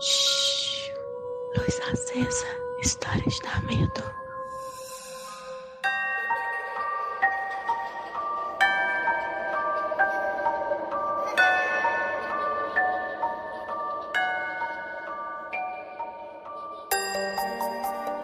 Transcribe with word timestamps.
Shhh. 0.00 0.92
Luz 1.56 1.80
acesa. 1.92 2.46
Histórias 2.80 3.38
da 3.40 3.60
medo. 3.62 4.18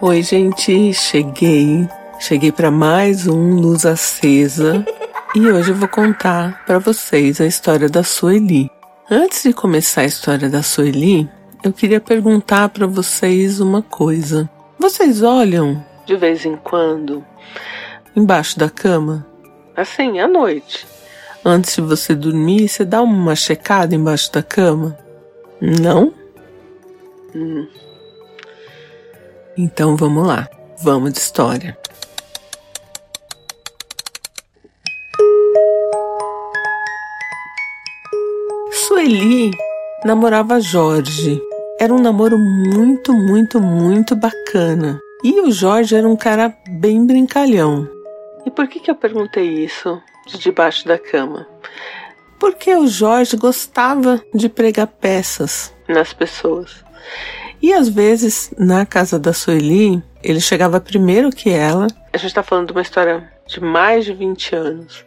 Oi, 0.01 0.23
gente, 0.23 0.93
cheguei. 0.93 1.89
Cheguei 2.21 2.53
para 2.53 2.71
mais 2.71 3.27
um 3.27 3.55
Luz 3.55 3.85
Acesa 3.85 4.85
e 5.35 5.41
hoje 5.49 5.71
eu 5.71 5.75
vou 5.75 5.89
contar 5.89 6.65
para 6.65 6.79
vocês 6.79 7.41
a 7.41 7.47
história 7.47 7.89
da 7.89 8.03
Sueli. 8.03 8.71
Antes 9.11 9.43
de 9.43 9.53
começar 9.53 10.03
a 10.03 10.07
história 10.07 10.49
da 10.49 10.63
Sueli, 10.63 11.29
eu 11.65 11.73
queria 11.73 11.99
perguntar 11.99 12.69
para 12.69 12.87
vocês 12.87 13.59
uma 13.59 13.81
coisa. 13.81 14.49
Vocês 14.79 15.23
olham 15.23 15.83
de 16.05 16.15
vez 16.15 16.45
em 16.45 16.57
quando 16.57 17.25
embaixo 18.15 18.59
da 18.59 18.69
cama? 18.69 19.27
Assim, 19.75 20.21
à 20.21 20.29
noite. 20.29 20.87
Antes 21.43 21.77
de 21.77 21.81
você 21.81 22.15
dormir, 22.15 22.69
você 22.69 22.85
dá 22.85 23.01
uma 23.01 23.35
checada 23.35 23.95
embaixo 23.95 24.31
da 24.31 24.43
cama? 24.43 24.99
Não? 25.59 26.13
Hum. 27.35 27.67
Então 29.57 29.97
vamos 29.97 30.27
lá, 30.27 30.47
vamos 30.83 31.15
de 31.15 31.19
história. 31.19 31.79
Sueli 38.71 39.51
namorava 40.05 40.61
Jorge. 40.61 41.41
Era 41.85 41.93
um 41.93 41.99
namoro 41.99 42.39
muito, 42.39 43.13
muito, 43.13 43.61
muito 43.61 44.17
bacana. 44.17 44.99
E 45.23 45.43
o 45.43 45.53
Jorge 45.53 45.95
era 45.95 46.09
um 46.09 46.17
cara 46.17 46.57
bem 46.67 47.05
brincalhão. 47.05 47.87
E 48.47 48.51
por 48.51 48.67
que, 48.67 48.81
que 48.81 48.91
eu 48.91 48.95
perguntei 48.95 49.63
isso 49.63 50.01
de 50.27 50.39
debaixo 50.39 50.89
da 50.89 50.99
cama? 50.99 51.47
Porque 52.41 52.75
o 52.75 52.87
Jorge 52.87 53.37
gostava 53.37 54.19
de 54.35 54.49
pregar 54.49 54.87
peças 54.87 55.75
nas 55.87 56.15
pessoas. 56.15 56.83
E 57.61 57.75
às 57.75 57.87
vezes, 57.87 58.51
na 58.59 58.87
casa 58.87 59.19
da 59.19 59.35
Sueli, 59.35 60.03
ele 60.23 60.41
chegava 60.41 60.81
primeiro 60.81 61.29
que 61.29 61.51
ela. 61.51 61.87
A 62.15 62.17
gente 62.17 62.29
está 62.29 62.43
falando 62.43 62.69
de 62.69 62.73
uma 62.73 62.81
história 62.81 63.31
de 63.47 63.61
mais 63.61 64.07
de 64.07 64.15
20 64.15 64.57
anos. 64.57 65.05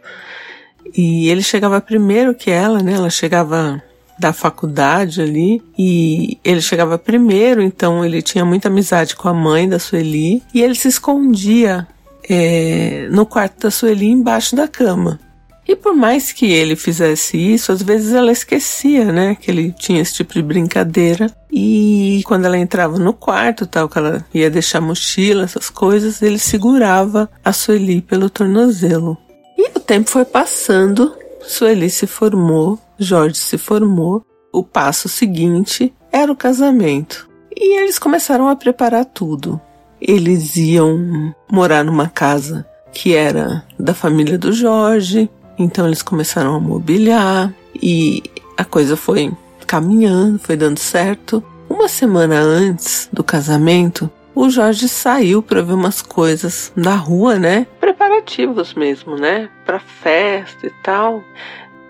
E 0.96 1.28
ele 1.28 1.42
chegava 1.42 1.82
primeiro 1.82 2.36
que 2.36 2.52
ela, 2.52 2.84
né? 2.84 2.94
Ela 2.94 3.10
chegava 3.10 3.82
da 4.20 4.34
faculdade 4.34 5.22
ali 5.22 5.62
e 5.78 6.38
ele 6.44 6.62
chegava 6.62 6.98
primeiro, 6.98 7.62
então 7.62 8.04
ele 8.04 8.22
tinha 8.22 8.44
muita 8.44 8.68
amizade 8.68 9.16
com 9.16 9.30
a 9.30 9.34
mãe 9.34 9.68
da 9.70 9.80
Sueli 9.80 10.42
e 10.54 10.62
ele 10.62 10.76
se 10.76 10.88
escondia 10.88 11.88
é, 12.30 13.08
no 13.12 13.26
quarto 13.26 13.64
da 13.64 13.72
Sueli 13.72 14.08
embaixo 14.08 14.56
da 14.56 14.68
cama. 14.68 15.20
E 15.68 15.76
por 15.76 15.94
mais 15.94 16.32
que 16.32 16.46
ele 16.46 16.78
fizesse 16.78 17.38
isso, 17.38 17.74
às 17.74 17.82
vezes 17.82 18.14
ela 18.14 18.32
esquecia, 18.32 19.12
né, 19.12 19.36
que 19.36 19.52
ele 19.52 19.74
tinha 19.74 20.02
esse 20.02 20.14
tipo 20.14 20.34
de 20.34 20.42
brincadeira. 20.42 21.30
E 21.52 22.22
quando 22.26 22.46
ela 22.46 22.58
entrava 22.58 22.98
no 22.98 23.12
quarto, 23.12 23.68
tal, 23.68 23.90
que 23.90 23.98
ela 23.98 24.26
ia 24.34 24.50
deixar 24.50 24.80
mochila, 24.80 25.44
essas 25.44 25.70
coisas, 25.70 26.22
ele 26.22 26.40
segurava 26.40 27.30
a 27.44 27.52
Sueli 27.52 28.02
pelo 28.02 28.30
tornozelo. 28.30 29.18
E 29.58 29.70
o 29.76 29.80
tempo 29.80 30.10
foi 30.10 30.24
passando, 30.24 31.14
Sueli 31.42 31.90
se 31.90 32.08
formou, 32.08 32.80
Jorge 32.98 33.38
se 33.38 33.58
formou. 33.58 34.26
O 34.52 34.64
passo 34.64 35.08
seguinte 35.08 35.94
era 36.12 36.32
o 36.32 36.36
casamento. 36.36 37.30
E 37.56 37.80
eles 37.80 38.00
começaram 38.00 38.48
a 38.48 38.56
preparar 38.56 39.06
tudo. 39.06 39.60
Eles 40.00 40.56
iam 40.56 41.34
morar 41.52 41.84
numa 41.84 42.08
casa 42.08 42.66
que 42.92 43.16
era 43.16 43.64
da 43.80 43.94
família 43.94 44.38
do 44.38 44.52
Jorge, 44.52 45.30
então 45.58 45.86
eles 45.88 46.02
começaram 46.02 46.56
a 46.56 46.60
mobiliar 46.60 47.54
e 47.76 48.24
a 48.56 48.64
coisa 48.64 48.96
foi 48.96 49.32
caminhando, 49.66 50.40
foi 50.40 50.56
dando 50.56 50.80
certo. 50.80 51.44
Uma 51.70 51.88
semana 51.88 52.40
antes 52.40 53.10
do 53.12 53.24
casamento, 53.24 54.10
o 54.34 54.50
Jorge 54.50 54.88
saiu 54.88 55.42
para 55.42 55.62
ver 55.62 55.74
umas 55.74 56.02
coisas 56.02 56.72
na 56.76 56.96
rua, 56.96 57.40
né? 57.40 57.66
Preparativos 57.80 58.74
mesmo, 58.76 59.16
né? 59.16 59.50
Para 59.66 59.80
festa 59.80 60.68
e 60.68 60.72
tal. 60.84 61.24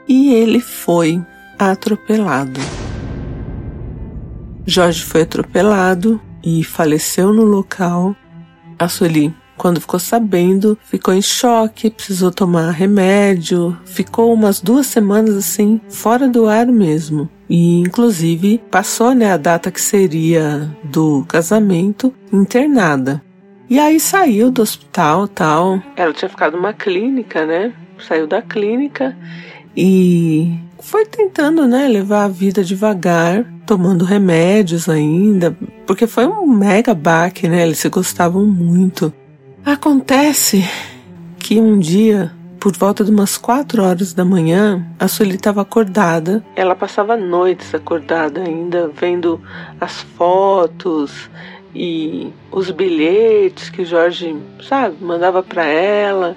E 0.07 0.33
ele 0.33 0.59
foi 0.59 1.21
atropelado. 1.57 2.59
Jorge 4.65 5.03
foi 5.03 5.21
atropelado 5.21 6.21
e 6.43 6.63
faleceu 6.63 7.33
no 7.33 7.43
local. 7.43 8.15
A 8.79 8.87
Sueli 8.87 9.33
quando 9.57 9.81
ficou 9.81 9.99
sabendo, 9.99 10.77
ficou 10.83 11.13
em 11.13 11.21
choque, 11.21 11.89
precisou 11.89 12.31
tomar 12.31 12.69
remédio, 12.69 13.75
ficou 13.85 14.31
umas 14.31 14.61
duas 14.61 14.85
semanas 14.85 15.35
assim, 15.35 15.81
fora 15.89 16.29
do 16.29 16.47
ar 16.47 16.67
mesmo. 16.67 17.27
E 17.49 17.79
inclusive 17.79 18.61
passou 18.69 19.15
né, 19.15 19.31
a 19.31 19.37
data 19.37 19.71
que 19.71 19.81
seria 19.81 20.69
do 20.83 21.25
casamento 21.27 22.13
internada. 22.31 23.21
E 23.69 23.79
aí 23.79 23.99
saiu 23.99 24.51
do 24.51 24.61
hospital 24.61 25.27
tal. 25.27 25.81
Ela 25.95 26.13
tinha 26.13 26.29
ficado 26.29 26.55
numa 26.55 26.73
clínica, 26.73 27.45
né? 27.45 27.73
Saiu 27.99 28.27
da 28.27 28.41
clínica 28.41 29.17
e 29.79 30.59
foi 30.79 31.05
tentando, 31.05 31.67
né, 31.67 31.87
levar 31.87 32.23
a 32.23 32.27
vida 32.27 32.63
devagar, 32.63 33.45
tomando 33.63 34.03
remédios 34.05 34.89
ainda, 34.89 35.55
porque 35.85 36.07
foi 36.07 36.25
um 36.25 36.47
mega 36.47 36.95
baque, 36.95 37.47
né? 37.47 37.61
Eles 37.61 37.77
se 37.77 37.87
gostavam 37.87 38.43
muito. 38.43 39.13
Acontece 39.63 40.67
que 41.37 41.59
um 41.59 41.77
dia, 41.77 42.31
por 42.59 42.75
volta 42.75 43.03
de 43.03 43.11
umas 43.11 43.37
quatro 43.37 43.83
horas 43.83 44.15
da 44.15 44.25
manhã, 44.25 44.83
a 44.99 45.07
Sueli 45.07 45.35
estava 45.35 45.61
acordada. 45.61 46.43
Ela 46.55 46.73
passava 46.73 47.15
noites 47.15 47.75
acordada 47.75 48.41
ainda, 48.41 48.89
vendo 48.99 49.39
as 49.79 50.01
fotos 50.17 51.29
e 51.75 52.33
os 52.51 52.71
bilhetes 52.71 53.69
que 53.69 53.85
Jorge, 53.85 54.35
sabe, 54.67 54.95
mandava 55.01 55.43
para 55.43 55.65
ela. 55.65 56.35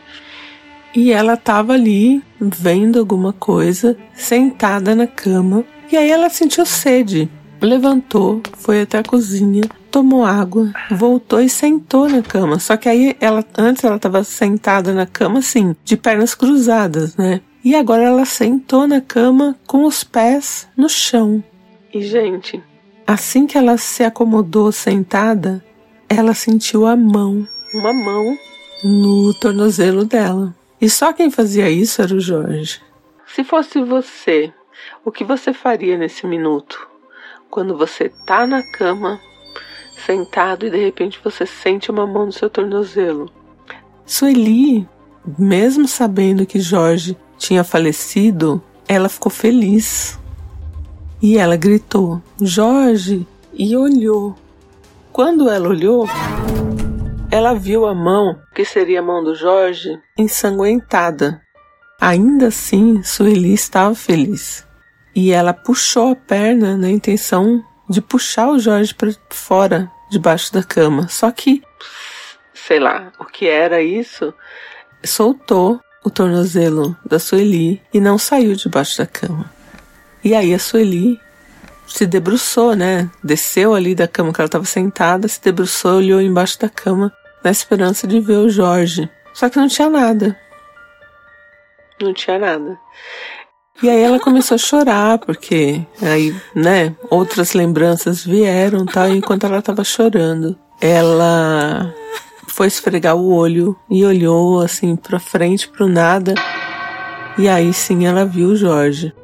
E 0.95 1.13
ela 1.13 1.35
estava 1.35 1.75
ali 1.75 2.23
vendo 2.41 2.99
alguma 2.99 3.33
coisa, 3.33 3.97
sentada 4.15 4.95
na 4.95 5.07
cama. 5.07 5.65
E 5.91 5.97
aí 5.97 6.11
ela 6.11 6.29
sentiu 6.29 6.67
sede. 6.67 7.31
Levantou, 7.61 8.41
foi 8.57 8.83
até 8.83 8.99
a 8.99 9.03
cozinha, 9.03 9.63
tomou 9.91 10.25
água, 10.25 10.73
voltou 10.91 11.41
e 11.41 11.49
sentou 11.49 12.09
na 12.09 12.23
cama. 12.23 12.59
Só 12.59 12.77
que 12.77 12.89
aí 12.89 13.17
ela 13.21 13.45
antes 13.59 13.85
ela 13.85 13.97
estava 13.97 14.25
sentada 14.25 14.95
na 14.95 15.05
cama 15.05 15.41
assim, 15.41 15.77
de 15.85 15.97
pernas 15.97 16.35
cruzadas, 16.35 17.17
né? 17.17 17.41
E 17.63 17.75
agora 17.75 18.05
ela 18.05 18.25
sentou 18.25 18.87
na 18.87 19.03
cama 19.03 19.55
com 19.67 19.85
os 19.85 20.03
pés 20.03 20.67
no 20.75 20.89
chão. 20.89 21.45
E 21.93 22.01
gente, 22.01 22.63
assim 23.07 23.47
que 23.47 23.59
ela 23.59 23.77
se 23.77 24.03
acomodou 24.03 24.73
sentada, 24.73 25.63
ela 26.09 26.33
sentiu 26.33 26.87
a 26.87 26.97
mão, 26.97 27.47
uma 27.75 27.93
mão 27.93 28.39
no 28.83 29.35
tornozelo 29.35 30.05
dela. 30.05 30.55
E 30.81 30.89
só 30.89 31.13
quem 31.13 31.31
fazia 31.31 31.69
isso 31.69 32.01
era 32.01 32.15
o 32.15 32.21
Jorge. 32.21 32.81
Se 33.27 33.45
fosse 33.45 33.83
você, 33.83 34.53
o 35.05 35.13
que 35.13 35.25
você 35.25 35.53
faria 35.53 35.99
nesse 35.99 36.27
minuto? 36.27 36.89
Quando 37.51 37.77
você 37.77 38.09
tá 38.27 38.47
na 38.47 38.63
cama 38.63 39.21
sentado 40.07 40.67
e 40.67 40.71
de 40.71 40.79
repente 40.79 41.21
você 41.23 41.45
sente 41.45 41.91
uma 41.91 42.07
mão 42.07 42.27
no 42.27 42.33
seu 42.33 42.49
tornozelo. 42.49 43.31
Sueli, 44.07 44.89
mesmo 45.39 45.87
sabendo 45.87 46.47
que 46.47 46.59
Jorge 46.59 47.17
tinha 47.37 47.63
falecido, 47.63 48.63
ela 48.89 49.09
ficou 49.09 49.31
feliz. 49.31 50.19
E 51.23 51.37
ela 51.37 51.57
gritou: 51.57 52.23
Jorge! 52.41 53.27
E 53.53 53.77
olhou. 53.77 54.35
Quando 55.13 55.51
ela 55.51 55.69
olhou, 55.69 56.09
ela 57.31 57.55
viu 57.55 57.87
a 57.87 57.95
mão, 57.95 58.43
que 58.53 58.65
seria 58.65 58.99
a 58.99 59.03
mão 59.03 59.23
do 59.23 59.37
Jorge, 59.37 60.01
ensanguentada. 60.19 61.41
Ainda 62.01 62.49
assim, 62.49 63.03
Sueli 63.05 63.55
estava 63.55 63.95
feliz. 63.95 64.67
E 65.15 65.31
ela 65.31 65.53
puxou 65.53 66.13
a 66.13 66.17
perna 66.17 66.77
na 66.77 66.91
intenção 66.91 67.65
de 67.89 68.01
puxar 68.01 68.49
o 68.49 68.59
Jorge 68.59 68.95
para 68.95 69.11
fora, 69.31 69.91
debaixo 70.11 70.53
da 70.53 70.63
cama. 70.63 71.07
Só 71.09 71.31
que, 71.31 71.63
sei 72.53 72.81
lá, 72.81 73.13
o 73.19 73.25
que 73.25 73.47
era 73.47 73.81
isso, 73.81 74.35
soltou 75.05 75.81
o 76.05 76.11
tornozelo 76.11 76.97
da 77.05 77.19
Sueli 77.19 77.81
e 77.95 78.01
não 78.01 78.19
saiu 78.19 78.57
debaixo 78.57 78.99
da 78.99 79.07
cama. 79.07 79.53
E 80.25 80.35
aí 80.35 80.53
a 80.53 80.59
Sueli 80.59 81.21
se 81.87 82.07
debruçou, 82.07 82.75
né? 82.75 83.09
Desceu 83.23 83.75
ali 83.75 83.95
da 83.95 84.09
cama 84.09 84.33
que 84.33 84.41
ela 84.41 84.47
estava 84.47 84.65
sentada, 84.65 85.29
se 85.29 85.41
debruçou, 85.41 85.99
olhou 85.99 86.21
embaixo 86.21 86.59
da 86.59 86.69
cama 86.69 87.13
na 87.43 87.51
esperança 87.51 88.07
de 88.07 88.21
ver 88.21 88.39
o 88.39 88.51
Jorge. 88.51 89.09
Só 89.33 89.49
que 89.49 89.59
não 89.59 89.69
tinha 89.69 89.89
nada. 89.89 90.37
Não 92.01 92.13
tinha 92.13 92.39
nada. 92.39 92.79
E 93.83 93.89
aí 93.89 94.03
ela 94.03 94.21
começou 94.21 94.57
a 94.57 94.59
chorar, 94.59 95.19
porque 95.19 95.81
aí, 96.03 96.35
né, 96.55 96.95
outras 97.09 97.55
lembranças 97.55 98.25
vieram, 98.25 98.85
tal, 98.85 99.09
e 99.09 99.17
enquanto 99.17 99.47
ela 99.47 99.63
tava 99.63 99.83
chorando, 99.83 100.59
ela 100.81 101.95
foi 102.47 102.67
esfregar 102.67 103.17
o 103.17 103.33
olho 103.33 103.75
e 103.89 104.05
olhou 104.05 104.61
assim 104.61 104.97
para 104.97 105.19
frente, 105.19 105.69
pro 105.69 105.89
nada. 105.89 106.35
E 107.39 107.49
aí 107.49 107.73
sim 107.73 108.07
ela 108.07 108.27
viu 108.27 108.49
o 108.49 108.57
Jorge. 108.57 109.15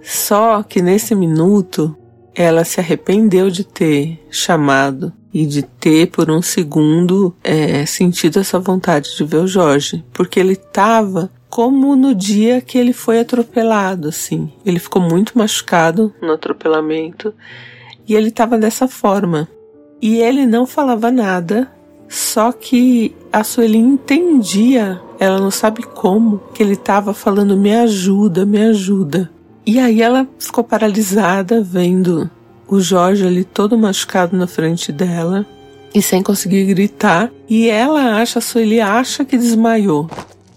Só 0.00 0.62
que 0.62 0.80
nesse 0.80 1.14
minuto 1.14 1.94
ela 2.34 2.64
se 2.64 2.80
arrependeu 2.80 3.50
de 3.50 3.62
ter 3.62 4.26
chamado 4.30 5.12
e 5.32 5.46
de 5.46 5.62
ter 5.62 6.08
por 6.08 6.30
um 6.30 6.42
segundo 6.42 7.34
é, 7.42 7.86
sentido 7.86 8.38
essa 8.38 8.58
vontade 8.58 9.16
de 9.16 9.24
ver 9.24 9.38
o 9.38 9.46
Jorge, 9.46 10.04
porque 10.12 10.38
ele 10.38 10.52
estava 10.52 11.30
como 11.48 11.94
no 11.94 12.14
dia 12.14 12.60
que 12.60 12.78
ele 12.78 12.92
foi 12.92 13.20
atropelado, 13.20 14.08
assim. 14.08 14.50
Ele 14.64 14.78
ficou 14.78 15.02
muito 15.02 15.36
machucado 15.36 16.14
no 16.20 16.32
atropelamento 16.32 17.34
e 18.08 18.14
ele 18.14 18.28
estava 18.28 18.56
dessa 18.56 18.88
forma. 18.88 19.48
E 20.00 20.18
ele 20.18 20.46
não 20.46 20.66
falava 20.66 21.10
nada, 21.10 21.70
só 22.08 22.52
que 22.52 23.14
a 23.32 23.44
Sueli 23.44 23.78
entendia, 23.78 25.00
ela 25.18 25.38
não 25.38 25.50
sabe 25.50 25.82
como, 25.82 26.38
que 26.52 26.62
ele 26.62 26.72
estava 26.72 27.14
falando: 27.14 27.56
me 27.56 27.74
ajuda, 27.74 28.44
me 28.44 28.60
ajuda. 28.62 29.30
E 29.64 29.78
aí 29.78 30.02
ela 30.02 30.26
ficou 30.38 30.64
paralisada 30.64 31.62
vendo 31.62 32.30
o 32.72 32.80
Jorge 32.80 33.26
ali 33.26 33.44
todo 33.44 33.76
machucado 33.76 34.34
na 34.34 34.46
frente 34.46 34.90
dela 34.90 35.44
e 35.94 36.00
sem 36.00 36.22
conseguir 36.22 36.64
gritar. 36.64 37.30
E 37.46 37.68
ela 37.68 38.16
acha, 38.16 38.38
a 38.38 38.42
Sueli 38.42 38.80
acha 38.80 39.26
que 39.26 39.36
desmaiou, 39.36 40.08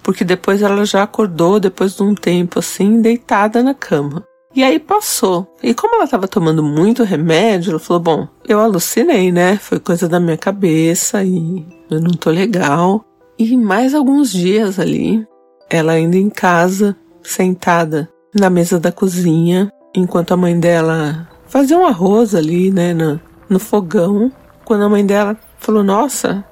porque 0.01 0.23
depois 0.23 0.62
ela 0.62 0.85
já 0.85 1.03
acordou 1.03 1.59
depois 1.59 1.94
de 1.94 2.03
um 2.03 2.15
tempo 2.15 2.59
assim, 2.59 3.01
deitada 3.01 3.62
na 3.62 3.73
cama. 3.73 4.23
E 4.56 4.63
aí 4.63 4.79
passou. 4.79 5.45
E 5.62 5.73
como 5.73 5.95
ela 5.95 6.06
estava 6.06 6.25
tomando 6.25 6.63
muito 6.63 7.03
remédio, 7.03 7.71
ela 7.71 7.79
falou: 7.79 8.01
Bom, 8.01 8.27
eu 8.47 8.62
alucinei, 8.62 9.29
né? 9.29 9.57
Foi 9.57 9.77
coisa 9.77 10.07
da 10.07 10.17
minha 10.17 10.38
cabeça 10.38 11.21
e 11.21 11.65
eu 11.91 12.00
não 12.00 12.12
tô 12.12 12.29
legal. 12.29 13.03
E 13.38 13.57
mais 13.57 13.94
alguns 13.94 14.31
dias 14.31 14.79
ali, 14.79 15.27
ela 15.69 15.91
ainda 15.91 16.15
em 16.15 16.29
casa, 16.29 16.95
sentada 17.21 18.07
na 18.33 18.50
mesa 18.50 18.79
da 18.79 18.94
cozinha, 18.94 19.69
enquanto 19.94 20.33
a 20.33 20.38
mãe 20.38 20.57
dela 20.57 21.27
fazia 21.55 21.77
um 21.77 21.85
arroz 21.85 22.35
ali, 22.35 22.69
né, 22.69 22.93
no, 22.93 23.17
no 23.47 23.59
fogão. 23.59 24.29
Quando 24.65 24.83
a 24.83 24.89
mãe 24.89 25.05
dela 25.05 25.37
falou: 25.57 25.85
Nossa, 25.85 26.43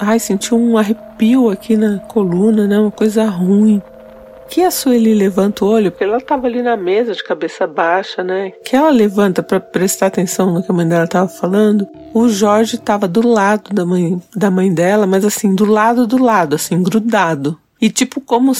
ai, 0.00 0.18
senti 0.18 0.52
um 0.52 0.76
arrepio 0.76 1.50
aqui 1.50 1.76
na 1.76 2.00
coluna, 2.00 2.66
né, 2.66 2.76
uma 2.76 2.90
coisa 2.90 3.24
ruim. 3.26 3.80
Que 4.48 4.64
a 4.64 4.70
Sueli 4.72 5.14
levanta 5.14 5.64
o 5.64 5.68
olho, 5.68 5.92
porque 5.92 6.02
ela 6.02 6.16
estava 6.16 6.48
ali 6.48 6.60
na 6.60 6.76
mesa 6.76 7.14
de 7.14 7.22
cabeça 7.22 7.68
baixa, 7.68 8.24
né? 8.24 8.50
Que 8.64 8.74
ela 8.74 8.90
levanta 8.90 9.40
para 9.40 9.60
prestar 9.60 10.06
atenção 10.06 10.52
no 10.52 10.64
que 10.64 10.72
a 10.72 10.74
mãe 10.74 10.88
dela 10.88 11.04
estava 11.04 11.28
falando. 11.28 11.86
O 12.12 12.28
Jorge 12.28 12.74
estava 12.74 13.06
do 13.06 13.24
lado 13.24 13.72
da 13.72 13.86
mãe, 13.86 14.20
da 14.34 14.50
mãe 14.50 14.74
dela, 14.74 15.06
mas 15.06 15.24
assim, 15.24 15.54
do 15.54 15.64
lado 15.64 16.08
do 16.08 16.20
lado, 16.20 16.56
assim, 16.56 16.82
grudado. 16.82 17.56
E 17.80 17.88
tipo, 17.88 18.20
como 18.20 18.52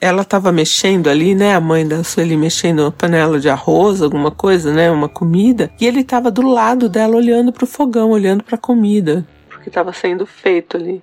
ela 0.00 0.22
estava 0.22 0.50
mexendo 0.50 1.08
ali, 1.08 1.34
né? 1.34 1.54
A 1.54 1.60
mãe 1.60 1.86
da 1.86 2.02
Sueli 2.02 2.36
mexendo 2.36 2.80
uma 2.80 2.90
panela 2.90 3.38
de 3.38 3.48
arroz, 3.48 4.00
alguma 4.00 4.30
coisa, 4.30 4.72
né? 4.72 4.90
Uma 4.90 5.08
comida. 5.08 5.70
E 5.78 5.86
ele 5.86 6.00
estava 6.00 6.30
do 6.30 6.42
lado 6.42 6.88
dela, 6.88 7.16
olhando 7.16 7.52
para 7.52 7.64
o 7.64 7.66
fogão, 7.66 8.10
olhando 8.10 8.42
para 8.42 8.54
a 8.54 8.58
comida, 8.58 9.26
porque 9.48 9.68
estava 9.68 9.92
sendo 9.92 10.26
feito 10.26 10.76
ali. 10.76 11.02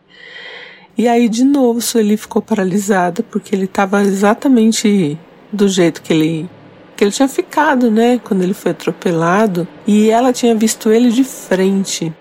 E 0.98 1.08
aí, 1.08 1.30
de 1.30 1.44
novo, 1.44 1.82
Sueli 1.82 2.18
ficou 2.18 2.42
paralisada, 2.42 3.24
porque 3.24 3.56
ele 3.56 3.66
estava 3.66 4.02
exatamente 4.02 5.18
do 5.52 5.68
jeito 5.68 6.02
que 6.02 6.14
ele 6.14 6.50
que 6.96 7.06
ele 7.06 7.12
tinha 7.12 7.28
ficado, 7.28 7.90
né, 7.90 8.20
quando 8.24 8.44
ele 8.44 8.54
foi 8.54 8.74
atropelado, 8.74 9.68
e 9.88 10.12
ela 10.12 10.32
tinha 10.32 10.54
visto 10.54 10.92
ele 10.92 11.10
de 11.10 11.24
frente 11.24 12.14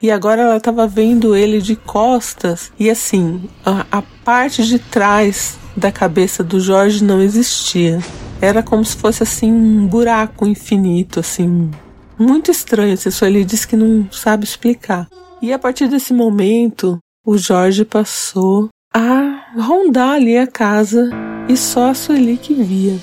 e 0.00 0.10
agora 0.10 0.42
ela 0.42 0.56
estava 0.58 0.86
vendo 0.86 1.34
ele 1.34 1.60
de 1.60 1.74
costas 1.74 2.70
e 2.78 2.90
assim, 2.90 3.48
a, 3.64 3.86
a 3.90 4.02
parte 4.26 4.64
de 4.64 4.80
trás 4.80 5.56
da 5.76 5.92
cabeça 5.92 6.42
do 6.42 6.58
Jorge 6.58 7.04
não 7.04 7.22
existia. 7.22 8.00
Era 8.40 8.60
como 8.60 8.84
se 8.84 8.96
fosse 8.96 9.22
assim 9.22 9.52
um 9.52 9.86
buraco 9.86 10.44
infinito, 10.44 11.20
assim, 11.20 11.70
muito 12.18 12.50
estranho. 12.50 12.94
A 12.94 13.10
Sueli 13.10 13.44
disse 13.44 13.68
que 13.68 13.76
não 13.76 14.10
sabe 14.10 14.42
explicar. 14.42 15.06
E 15.40 15.52
a 15.52 15.58
partir 15.60 15.86
desse 15.86 16.12
momento, 16.12 16.98
o 17.24 17.38
Jorge 17.38 17.84
passou 17.84 18.68
a 18.92 19.44
rondar 19.56 20.14
ali 20.14 20.36
a 20.36 20.46
casa 20.48 21.08
e 21.48 21.56
só 21.56 21.90
a 21.90 21.94
Sueli 21.94 22.36
que 22.36 22.52
via. 22.52 22.98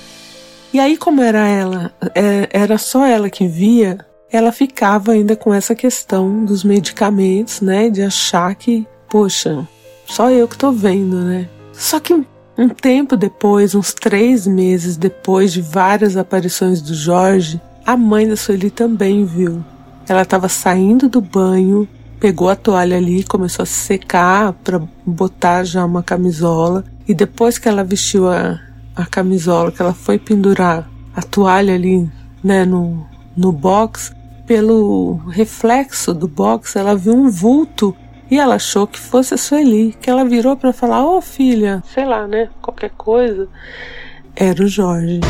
E 0.74 0.78
aí, 0.78 0.94
como 0.94 1.22
era 1.22 1.48
ela, 1.48 1.94
é, 2.14 2.50
era 2.52 2.76
só 2.76 3.06
ela 3.06 3.30
que 3.30 3.48
via, 3.48 3.96
ela 4.30 4.52
ficava 4.52 5.12
ainda 5.12 5.34
com 5.34 5.54
essa 5.54 5.74
questão 5.74 6.44
dos 6.44 6.62
medicamentos, 6.62 7.62
né? 7.62 7.88
De 7.88 8.02
achar 8.02 8.54
que, 8.56 8.86
poxa, 9.08 9.66
só 10.06 10.30
eu 10.30 10.46
que 10.46 10.56
tô 10.56 10.70
vendo, 10.72 11.16
né? 11.16 11.48
Só 11.72 11.98
que 11.98 12.14
um 12.56 12.68
tempo 12.68 13.16
depois, 13.16 13.74
uns 13.74 13.92
três 13.92 14.46
meses 14.46 14.96
depois 14.96 15.52
de 15.52 15.60
várias 15.60 16.16
aparições 16.16 16.80
do 16.80 16.94
Jorge, 16.94 17.60
a 17.84 17.96
mãe 17.96 18.28
da 18.28 18.36
Sueli 18.36 18.70
também 18.70 19.24
viu. 19.24 19.64
Ela 20.08 20.22
estava 20.22 20.48
saindo 20.48 21.08
do 21.08 21.20
banho, 21.20 21.88
pegou 22.20 22.48
a 22.48 22.56
toalha 22.56 22.96
ali, 22.96 23.24
começou 23.24 23.64
a 23.64 23.66
secar 23.66 24.52
para 24.52 24.80
botar 25.04 25.64
já 25.64 25.84
uma 25.84 26.02
camisola. 26.02 26.84
E 27.08 27.12
depois 27.12 27.58
que 27.58 27.68
ela 27.68 27.82
vestiu 27.82 28.30
a, 28.30 28.60
a 28.94 29.04
camisola, 29.04 29.72
que 29.72 29.82
ela 29.82 29.92
foi 29.92 30.18
pendurar 30.18 30.88
a 31.14 31.22
toalha 31.22 31.74
ali, 31.74 32.08
né, 32.42 32.64
no, 32.64 33.06
no 33.36 33.50
box, 33.52 34.14
pelo 34.46 35.16
reflexo 35.28 36.14
do 36.14 36.28
box, 36.28 36.76
ela 36.76 36.94
viu 36.94 37.14
um 37.14 37.30
vulto 37.30 37.94
e 38.34 38.38
ela 38.38 38.56
achou 38.56 38.84
que 38.84 38.98
fosse 38.98 39.32
a 39.32 39.36
Sueli, 39.36 39.96
que 40.00 40.10
ela 40.10 40.24
virou 40.24 40.56
para 40.56 40.72
falar: 40.72 41.04
Ô 41.04 41.18
oh, 41.18 41.20
filha, 41.20 41.80
sei 41.86 42.04
lá, 42.04 42.26
né? 42.26 42.48
Qualquer 42.60 42.90
coisa. 42.90 43.48
Era 44.34 44.64
o 44.64 44.66
Jorge. 44.66 45.20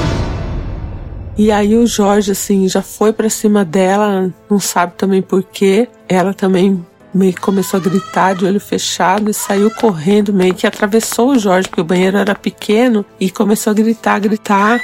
E 1.36 1.52
aí 1.52 1.76
o 1.76 1.86
Jorge, 1.86 2.32
assim, 2.32 2.66
já 2.66 2.80
foi 2.80 3.12
para 3.12 3.28
cima 3.28 3.62
dela, 3.62 4.32
não 4.48 4.58
sabe 4.58 4.94
também 4.96 5.20
porquê. 5.20 5.86
Ela 6.08 6.32
também 6.32 6.82
meio 7.12 7.34
que 7.34 7.42
começou 7.42 7.78
a 7.78 7.82
gritar 7.82 8.34
de 8.34 8.46
olho 8.46 8.58
fechado 8.58 9.30
e 9.30 9.34
saiu 9.34 9.70
correndo, 9.70 10.32
meio 10.32 10.54
que 10.54 10.66
atravessou 10.66 11.32
o 11.32 11.38
Jorge, 11.38 11.68
porque 11.68 11.82
o 11.82 11.84
banheiro 11.84 12.16
era 12.16 12.34
pequeno, 12.34 13.04
e 13.20 13.30
começou 13.30 13.70
a 13.70 13.74
gritar, 13.74 14.18
gritar. 14.18 14.80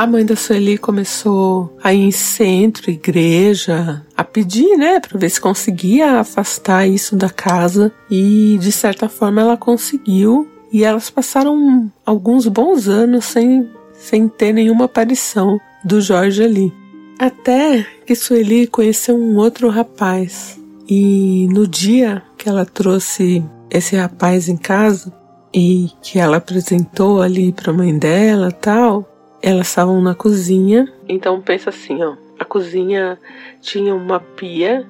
A 0.00 0.06
mãe 0.06 0.24
da 0.24 0.34
Sueli 0.34 0.78
começou 0.78 1.76
a 1.84 1.92
ir 1.92 2.00
em 2.04 2.10
centro, 2.10 2.90
igreja, 2.90 4.02
a 4.16 4.24
pedir, 4.24 4.78
né, 4.78 4.98
para 4.98 5.18
ver 5.18 5.28
se 5.28 5.38
conseguia 5.38 6.20
afastar 6.20 6.88
isso 6.88 7.14
da 7.14 7.28
casa. 7.28 7.92
E 8.10 8.56
de 8.62 8.72
certa 8.72 9.10
forma 9.10 9.42
ela 9.42 9.58
conseguiu. 9.58 10.48
E 10.72 10.84
elas 10.84 11.10
passaram 11.10 11.92
alguns 12.06 12.46
bons 12.48 12.88
anos 12.88 13.26
sem, 13.26 13.68
sem 13.92 14.26
ter 14.26 14.54
nenhuma 14.54 14.86
aparição 14.86 15.60
do 15.84 16.00
Jorge 16.00 16.44
ali. 16.44 16.72
Até 17.18 17.86
que 18.06 18.14
Sueli 18.14 18.66
conheceu 18.66 19.14
um 19.14 19.36
outro 19.36 19.68
rapaz. 19.68 20.58
E 20.88 21.46
no 21.52 21.68
dia 21.68 22.22
que 22.38 22.48
ela 22.48 22.64
trouxe 22.64 23.44
esse 23.70 23.96
rapaz 23.96 24.48
em 24.48 24.56
casa 24.56 25.12
e 25.52 25.90
que 26.00 26.18
ela 26.18 26.38
apresentou 26.38 27.20
ali 27.20 27.52
para 27.52 27.70
a 27.70 27.74
mãe 27.74 27.98
dela 27.98 28.50
tal, 28.50 29.09
elas 29.42 29.68
estavam 29.68 30.00
na 30.00 30.14
cozinha, 30.14 30.92
então 31.08 31.40
pensa 31.40 31.70
assim, 31.70 32.02
ó. 32.02 32.14
A 32.38 32.44
cozinha 32.44 33.18
tinha 33.60 33.94
uma 33.94 34.18
pia 34.20 34.86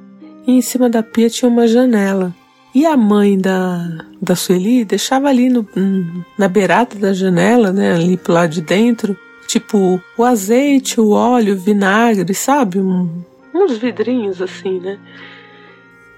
e 0.46 0.52
em 0.52 0.62
cima 0.62 0.88
da 0.88 1.02
pia 1.02 1.28
tinha 1.28 1.48
uma 1.48 1.66
janela. 1.66 2.34
E 2.74 2.86
a 2.86 2.96
mãe 2.96 3.38
da, 3.38 4.04
da 4.22 4.36
Sueli 4.36 4.84
deixava 4.84 5.28
ali 5.28 5.48
no, 5.48 5.66
na 6.38 6.48
beirada 6.48 6.94
da 6.96 7.12
janela, 7.12 7.72
né, 7.72 7.94
ali 7.94 8.16
pro 8.16 8.32
lado 8.32 8.50
de 8.50 8.60
dentro, 8.60 9.16
tipo 9.46 10.00
o 10.16 10.24
azeite, 10.24 11.00
o 11.00 11.10
óleo, 11.10 11.54
o 11.54 11.58
vinagre, 11.58 12.32
sabe? 12.32 12.78
Um, 12.78 13.08
uns 13.52 13.76
vidrinhos 13.76 14.40
assim, 14.40 14.78
né? 14.78 14.98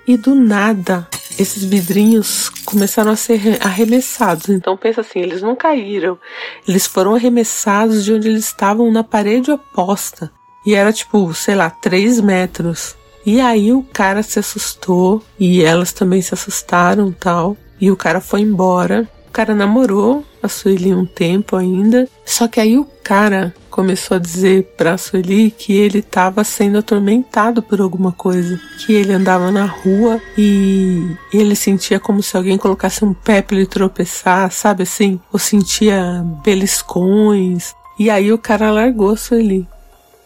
E 0.06 0.16
do 0.16 0.34
nada, 0.34 1.08
esses 1.38 1.64
vidrinhos 1.64 2.48
começaram 2.64 3.10
a 3.10 3.16
ser 3.16 3.58
arremessados. 3.60 4.48
Então 4.48 4.76
pensa 4.76 5.00
assim, 5.00 5.20
eles 5.20 5.42
não 5.42 5.56
caíram, 5.56 6.18
eles 6.66 6.86
foram 6.86 7.14
arremessados 7.14 8.04
de 8.04 8.12
onde 8.12 8.28
eles 8.28 8.46
estavam 8.46 8.90
na 8.90 9.04
parede 9.04 9.50
oposta. 9.50 10.30
E 10.64 10.74
era 10.74 10.92
tipo, 10.92 11.32
sei 11.34 11.54
lá, 11.54 11.70
três 11.70 12.20
metros. 12.20 12.96
E 13.24 13.40
aí 13.40 13.72
o 13.72 13.82
cara 13.82 14.22
se 14.22 14.38
assustou 14.38 15.22
e 15.38 15.62
elas 15.62 15.92
também 15.92 16.22
se 16.22 16.34
assustaram 16.34 17.12
tal. 17.12 17.56
E 17.80 17.90
o 17.90 17.96
cara 17.96 18.20
foi 18.20 18.40
embora. 18.40 19.08
O 19.28 19.32
cara 19.32 19.54
namorou 19.54 20.24
a 20.42 20.48
Sueli 20.48 20.94
um 20.94 21.06
tempo 21.06 21.56
ainda. 21.56 22.08
Só 22.24 22.48
que 22.48 22.60
aí 22.60 22.78
o 22.78 22.86
cara 23.04 23.54
começou 23.70 24.16
a 24.16 24.20
dizer 24.20 24.74
pra 24.76 24.98
Sueli 24.98 25.50
que 25.50 25.72
ele 25.72 26.00
estava 26.00 26.44
sendo 26.44 26.78
atormentado 26.78 27.62
por 27.62 27.80
alguma 27.80 28.12
coisa. 28.12 28.60
Que 28.84 28.92
ele 28.92 29.12
andava 29.12 29.50
na 29.50 29.64
rua 29.64 30.20
e 30.36 31.16
ele 31.32 31.54
sentia 31.54 32.00
como 32.00 32.22
se 32.22 32.36
alguém 32.36 32.58
colocasse 32.58 33.04
um 33.04 33.14
pé 33.14 33.40
pra 33.40 33.56
ele 33.56 33.66
tropeçar, 33.66 34.50
sabe 34.50 34.82
assim? 34.82 35.20
Ou 35.32 35.38
sentia 35.38 36.24
beliscões. 36.44 37.74
E 37.98 38.10
aí 38.10 38.32
o 38.32 38.38
cara 38.38 38.70
largou 38.70 39.10
a 39.10 39.16
Sueli. 39.16 39.66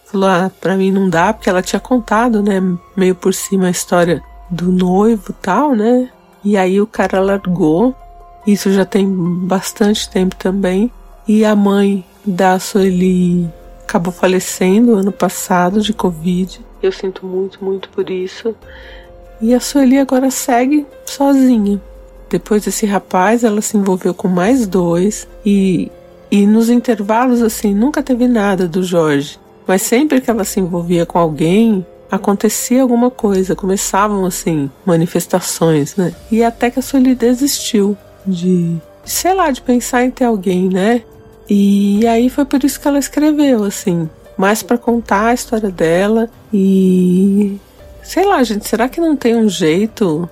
Falou, 0.06 0.28
ah, 0.28 0.50
pra 0.60 0.76
mim 0.76 0.92
não 0.92 1.10
dá, 1.10 1.32
porque 1.32 1.50
ela 1.50 1.62
tinha 1.62 1.80
contado, 1.80 2.40
né, 2.40 2.62
meio 2.96 3.14
por 3.14 3.34
cima 3.34 3.66
a 3.66 3.70
história 3.70 4.22
do 4.48 4.70
noivo 4.70 5.32
tal, 5.32 5.74
né? 5.74 6.08
E 6.44 6.56
aí 6.56 6.80
o 6.80 6.86
cara 6.86 7.20
largou. 7.20 7.94
Isso 8.46 8.72
já 8.72 8.84
tem 8.84 9.06
bastante 9.08 10.08
tempo 10.08 10.36
também. 10.36 10.90
E 11.26 11.44
a 11.44 11.56
mãe 11.56 12.04
da 12.24 12.58
Sueli 12.58 13.48
acabou 13.82 14.12
falecendo 14.12 14.94
ano 14.94 15.10
passado 15.10 15.80
de 15.80 15.92
Covid. 15.92 16.60
Eu 16.82 16.92
sinto 16.92 17.26
muito, 17.26 17.64
muito 17.64 17.88
por 17.88 18.08
isso. 18.10 18.54
E 19.40 19.54
a 19.54 19.60
Sueli 19.60 19.98
agora 19.98 20.30
segue 20.30 20.86
sozinha. 21.04 21.80
Depois 22.30 22.64
desse 22.64 22.86
rapaz, 22.86 23.44
ela 23.44 23.60
se 23.60 23.76
envolveu 23.76 24.14
com 24.14 24.28
mais 24.28 24.66
dois 24.66 25.28
e, 25.44 25.90
e 26.30 26.46
nos 26.46 26.68
intervalos 26.68 27.42
assim 27.42 27.74
nunca 27.74 28.02
teve 28.02 28.26
nada 28.26 28.66
do 28.66 28.82
Jorge. 28.82 29.38
Mas 29.66 29.82
sempre 29.82 30.20
que 30.20 30.30
ela 30.30 30.44
se 30.44 30.60
envolvia 30.60 31.04
com 31.04 31.18
alguém, 31.18 31.84
acontecia 32.10 32.82
alguma 32.82 33.10
coisa, 33.10 33.56
começavam 33.56 34.24
assim 34.24 34.70
manifestações, 34.84 35.96
né? 35.96 36.14
E 36.30 36.42
até 36.42 36.70
que 36.70 36.78
a 36.78 36.82
Sueli 36.82 37.14
desistiu 37.14 37.96
de, 38.26 38.76
sei 39.04 39.34
lá, 39.34 39.50
de 39.50 39.60
pensar 39.60 40.04
em 40.04 40.10
ter 40.10 40.24
alguém, 40.24 40.68
né? 40.68 41.02
E 41.48 42.06
aí 42.06 42.28
foi 42.28 42.44
por 42.44 42.62
isso 42.64 42.80
que 42.80 42.88
ela 42.88 42.98
escreveu, 42.98 43.64
assim, 43.64 44.10
mais 44.36 44.62
para 44.62 44.76
contar 44.76 45.26
a 45.26 45.34
história 45.34 45.70
dela 45.70 46.28
e 46.52 47.58
sei 48.06 48.24
lá, 48.24 48.42
gente, 48.42 48.66
será 48.68 48.88
que 48.88 49.00
não 49.00 49.16
tem 49.16 49.36
um 49.36 49.48
jeito? 49.48 50.28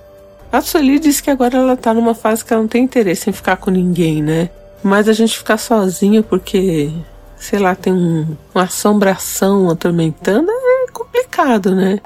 A 0.51 0.61
Sueli 0.61 0.97
disse 0.97 1.21
que 1.21 1.29
agora 1.29 1.57
ela 1.57 1.75
tá 1.75 1.93
numa 1.93 2.15
fase 2.15 2.43
que 2.43 2.53
ela 2.53 2.61
não 2.61 2.69
tem 2.69 2.83
interesse 2.83 3.29
em 3.29 3.33
ficar 3.33 3.57
com 3.57 3.69
ninguém, 3.69 4.23
né? 4.23 4.49
Mas 4.81 5.09
a 5.09 5.13
gente 5.13 5.37
ficar 5.37 5.57
sozinho 5.57 6.23
porque, 6.23 6.89
sei 7.37 7.59
lá, 7.59 7.75
tem 7.75 7.91
um, 7.91 8.37
uma 8.53 8.63
assombração 8.63 9.69
atormentando 9.69 10.49
é 10.49 10.91
complicado, 10.91 11.75
né? 11.75 11.99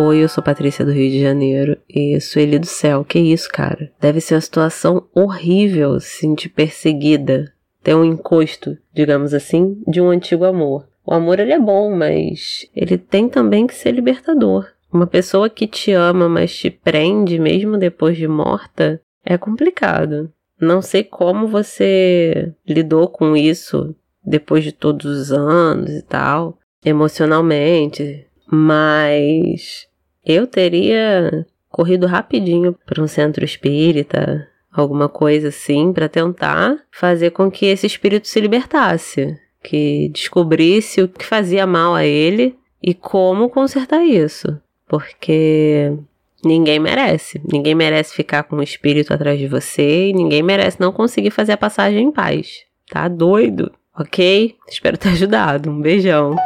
Oi, 0.00 0.22
eu 0.22 0.28
sou 0.28 0.44
Patrícia 0.44 0.84
do 0.84 0.92
Rio 0.92 1.10
de 1.10 1.20
Janeiro 1.20 1.76
e 1.90 2.20
Sueli 2.20 2.56
do 2.56 2.66
céu, 2.66 3.04
que 3.04 3.18
isso, 3.18 3.48
cara? 3.48 3.90
Deve 4.00 4.20
ser 4.20 4.36
uma 4.36 4.40
situação 4.40 5.08
horrível 5.12 5.98
se 5.98 6.20
sentir 6.20 6.50
perseguida 6.50 7.52
ter 7.82 7.96
um 7.96 8.04
encosto, 8.04 8.78
digamos 8.94 9.34
assim, 9.34 9.82
de 9.88 10.00
um 10.00 10.08
antigo 10.08 10.44
amor. 10.44 10.86
O 11.04 11.12
amor 11.12 11.40
ele 11.40 11.52
é 11.52 11.58
bom, 11.58 11.92
mas 11.96 12.64
ele 12.76 12.96
tem 12.96 13.28
também 13.28 13.66
que 13.66 13.74
ser 13.74 13.90
libertador. 13.90 14.68
Uma 14.92 15.04
pessoa 15.04 15.50
que 15.50 15.66
te 15.66 15.90
ama, 15.90 16.28
mas 16.28 16.56
te 16.56 16.70
prende 16.70 17.36
mesmo 17.36 17.76
depois 17.76 18.16
de 18.16 18.28
morta, 18.28 19.00
é 19.24 19.36
complicado. 19.36 20.32
Não 20.60 20.80
sei 20.80 21.02
como 21.02 21.48
você 21.48 22.52
lidou 22.68 23.08
com 23.08 23.36
isso 23.36 23.96
depois 24.24 24.62
de 24.62 24.70
todos 24.70 25.06
os 25.06 25.32
anos 25.32 25.90
e 25.90 26.02
tal, 26.02 26.56
emocionalmente, 26.84 28.27
mas 28.50 29.86
eu 30.24 30.46
teria 30.46 31.46
corrido 31.68 32.06
rapidinho 32.06 32.76
para 32.86 33.02
um 33.02 33.06
centro 33.06 33.44
espírita, 33.44 34.48
alguma 34.72 35.08
coisa 35.08 35.48
assim, 35.48 35.92
para 35.92 36.08
tentar 36.08 36.76
fazer 36.90 37.30
com 37.30 37.50
que 37.50 37.66
esse 37.66 37.86
espírito 37.86 38.26
se 38.28 38.40
libertasse, 38.40 39.38
que 39.62 40.08
descobrisse 40.08 41.02
o 41.02 41.08
que 41.08 41.24
fazia 41.24 41.66
mal 41.66 41.94
a 41.94 42.04
ele 42.04 42.56
e 42.82 42.94
como 42.94 43.50
consertar 43.50 44.04
isso, 44.04 44.58
porque 44.88 45.92
ninguém 46.44 46.78
merece, 46.78 47.40
ninguém 47.50 47.74
merece 47.74 48.14
ficar 48.14 48.44
com 48.44 48.56
um 48.56 48.62
espírito 48.62 49.12
atrás 49.12 49.38
de 49.38 49.48
você 49.48 50.08
e 50.08 50.12
ninguém 50.12 50.42
merece 50.42 50.80
não 50.80 50.92
conseguir 50.92 51.30
fazer 51.30 51.52
a 51.52 51.56
passagem 51.58 52.04
em 52.06 52.12
paz. 52.12 52.64
Tá 52.90 53.08
doido? 53.08 53.70
Ok? 53.98 54.56
Espero 54.68 54.96
ter 54.96 55.10
ajudado. 55.10 55.70
Um 55.70 55.80
beijão. 55.80 56.36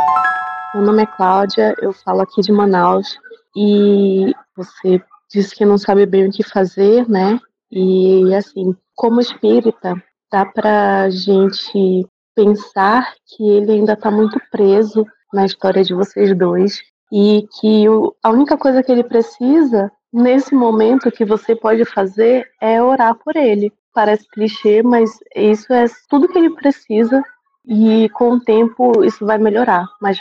Meu 0.74 0.82
nome 0.82 1.02
é 1.02 1.06
Cláudia, 1.06 1.74
eu 1.82 1.92
falo 1.92 2.22
aqui 2.22 2.40
de 2.40 2.50
Manaus 2.50 3.18
e 3.54 4.32
você 4.56 5.02
disse 5.30 5.54
que 5.54 5.66
não 5.66 5.76
sabe 5.76 6.06
bem 6.06 6.26
o 6.26 6.32
que 6.32 6.42
fazer, 6.42 7.06
né? 7.06 7.38
E 7.70 8.34
assim, 8.34 8.74
como 8.94 9.20
espírita, 9.20 10.02
dá 10.32 10.46
para 10.46 11.10
gente 11.10 12.06
pensar 12.34 13.12
que 13.26 13.46
ele 13.46 13.72
ainda 13.72 13.92
está 13.92 14.10
muito 14.10 14.40
preso 14.50 15.06
na 15.30 15.44
história 15.44 15.84
de 15.84 15.92
vocês 15.92 16.34
dois 16.34 16.80
e 17.12 17.46
que 17.60 17.86
o, 17.90 18.16
a 18.22 18.30
única 18.30 18.56
coisa 18.56 18.82
que 18.82 18.90
ele 18.90 19.04
precisa 19.04 19.92
nesse 20.10 20.54
momento 20.54 21.12
que 21.12 21.26
você 21.26 21.54
pode 21.54 21.84
fazer 21.84 22.46
é 22.58 22.82
orar 22.82 23.14
por 23.22 23.36
ele. 23.36 23.70
Parece 23.92 24.26
clichê, 24.26 24.82
mas 24.82 25.18
isso 25.36 25.70
é 25.70 25.84
tudo 26.08 26.28
que 26.28 26.38
ele 26.38 26.54
precisa 26.54 27.22
e 27.66 28.08
com 28.10 28.32
o 28.32 28.40
tempo 28.40 29.04
isso 29.04 29.26
vai 29.26 29.36
melhorar. 29.36 29.86
Mas 30.00 30.18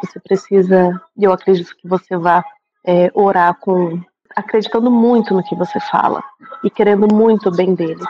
você 0.00 0.20
precisa, 0.20 1.00
eu 1.16 1.32
acredito 1.32 1.74
que 1.76 1.88
você 1.88 2.16
vá 2.16 2.44
é, 2.86 3.10
orar 3.14 3.54
com 3.58 4.00
acreditando 4.36 4.90
muito 4.90 5.32
no 5.32 5.44
que 5.44 5.54
você 5.54 5.78
fala 5.80 6.22
e 6.62 6.70
querendo 6.70 7.12
muito 7.12 7.48
o 7.48 7.54
bem 7.54 7.74
dele, 7.74 8.02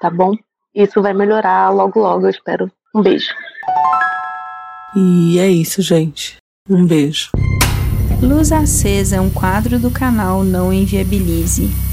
tá 0.00 0.10
bom? 0.10 0.34
Isso 0.74 1.00
vai 1.00 1.12
melhorar 1.12 1.70
logo, 1.70 2.00
logo, 2.00 2.26
eu 2.26 2.30
espero. 2.30 2.70
Um 2.94 3.02
beijo. 3.02 3.32
E 4.96 5.38
é 5.38 5.48
isso, 5.48 5.82
gente. 5.82 6.36
Um 6.68 6.86
beijo. 6.86 7.30
Luz 8.20 8.50
Acesa 8.50 9.16
é 9.16 9.20
um 9.20 9.30
quadro 9.30 9.78
do 9.78 9.90
canal 9.90 10.42
Não 10.42 10.72
Inviabilize 10.72 11.87